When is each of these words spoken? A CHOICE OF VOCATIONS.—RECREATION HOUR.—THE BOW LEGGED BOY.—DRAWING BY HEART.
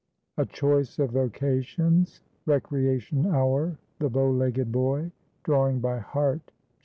A 0.35 0.47
CHOICE 0.47 0.97
OF 0.97 1.11
VOCATIONS.—RECREATION 1.11 3.25
HOUR.—THE 3.25 4.09
BOW 4.09 4.29
LEGGED 4.31 4.71
BOY.—DRAWING 4.71 5.79
BY 5.79 5.99
HEART. 5.99 6.49